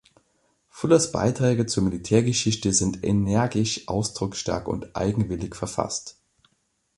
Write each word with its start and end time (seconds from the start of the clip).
Fullers 0.67 1.11
Beiträge 1.11 1.67
zur 1.67 1.83
Militärgeschichte 1.83 2.73
sind 2.73 3.03
energisch, 3.03 3.87
ausdrucksstark 3.87 4.67
und 4.67 4.95
eigenwillig 4.95 5.55
verfasst. 5.55 6.19